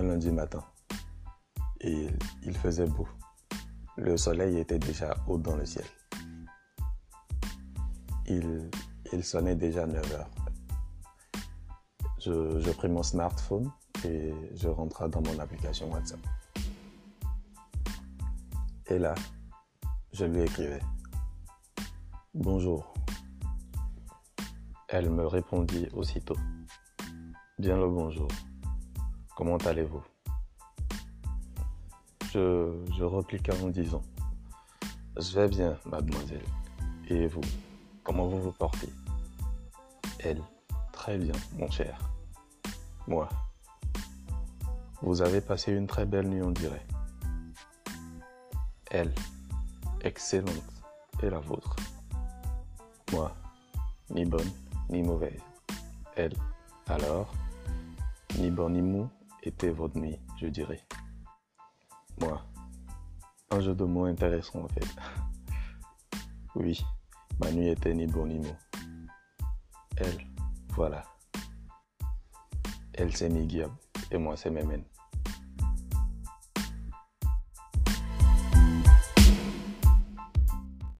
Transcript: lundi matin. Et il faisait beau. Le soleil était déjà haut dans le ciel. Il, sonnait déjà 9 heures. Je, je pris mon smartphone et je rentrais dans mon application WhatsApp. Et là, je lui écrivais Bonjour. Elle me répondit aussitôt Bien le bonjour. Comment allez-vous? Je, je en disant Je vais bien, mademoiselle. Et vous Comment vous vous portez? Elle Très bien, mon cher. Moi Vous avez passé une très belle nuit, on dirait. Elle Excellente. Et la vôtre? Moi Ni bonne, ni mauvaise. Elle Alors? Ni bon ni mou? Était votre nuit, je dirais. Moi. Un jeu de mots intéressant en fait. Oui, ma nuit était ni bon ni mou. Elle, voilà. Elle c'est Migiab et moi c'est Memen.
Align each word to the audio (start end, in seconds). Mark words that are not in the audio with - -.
lundi 0.00 0.30
matin. 0.30 0.62
Et 1.80 2.08
il 2.44 2.56
faisait 2.56 2.86
beau. 2.86 3.06
Le 3.96 4.16
soleil 4.16 4.58
était 4.58 4.78
déjà 4.78 5.14
haut 5.26 5.38
dans 5.38 5.56
le 5.56 5.66
ciel. 5.66 5.84
Il, 8.26 8.70
sonnait 9.22 9.56
déjà 9.56 9.86
9 9.86 10.12
heures. 10.14 10.30
Je, 12.18 12.58
je 12.60 12.70
pris 12.70 12.88
mon 12.88 13.02
smartphone 13.02 13.70
et 14.06 14.32
je 14.54 14.68
rentrais 14.68 15.08
dans 15.08 15.20
mon 15.20 15.38
application 15.38 15.92
WhatsApp. 15.92 16.20
Et 18.86 18.98
là, 18.98 19.14
je 20.12 20.24
lui 20.24 20.40
écrivais 20.40 20.80
Bonjour. 22.34 22.94
Elle 24.88 25.10
me 25.10 25.26
répondit 25.26 25.88
aussitôt 25.92 26.36
Bien 27.58 27.76
le 27.76 27.88
bonjour. 27.88 28.28
Comment 29.34 29.56
allez-vous? 29.56 30.02
Je, 32.32 32.84
je 32.96 33.04
en 33.04 33.68
disant 33.68 34.02
Je 35.16 35.34
vais 35.34 35.48
bien, 35.48 35.78
mademoiselle. 35.86 36.44
Et 37.08 37.26
vous 37.26 37.40
Comment 38.04 38.26
vous 38.26 38.40
vous 38.40 38.52
portez? 38.52 38.88
Elle 40.18 40.42
Très 40.92 41.16
bien, 41.16 41.34
mon 41.58 41.70
cher. 41.70 41.98
Moi 43.06 43.28
Vous 45.00 45.22
avez 45.22 45.40
passé 45.40 45.72
une 45.72 45.86
très 45.86 46.04
belle 46.04 46.28
nuit, 46.28 46.42
on 46.42 46.50
dirait. 46.50 46.86
Elle 48.90 49.14
Excellente. 50.02 50.62
Et 51.22 51.30
la 51.30 51.38
vôtre? 51.38 51.76
Moi 53.12 53.34
Ni 54.10 54.26
bonne, 54.26 54.50
ni 54.90 55.02
mauvaise. 55.02 55.40
Elle 56.16 56.34
Alors? 56.86 57.32
Ni 58.38 58.50
bon 58.50 58.70
ni 58.70 58.82
mou? 58.82 59.08
Était 59.42 59.70
votre 59.70 59.98
nuit, 59.98 60.18
je 60.40 60.46
dirais. 60.46 60.86
Moi. 62.20 62.42
Un 63.50 63.60
jeu 63.60 63.74
de 63.74 63.84
mots 63.84 64.04
intéressant 64.04 64.64
en 64.64 64.68
fait. 64.68 64.86
Oui, 66.54 66.84
ma 67.40 67.50
nuit 67.50 67.68
était 67.68 67.94
ni 67.94 68.06
bon 68.06 68.26
ni 68.26 68.38
mou. 68.38 68.54
Elle, 69.96 70.26
voilà. 70.74 71.02
Elle 72.92 73.16
c'est 73.16 73.30
Migiab 73.30 73.72
et 74.10 74.18
moi 74.18 74.36
c'est 74.36 74.50
Memen. 74.50 74.84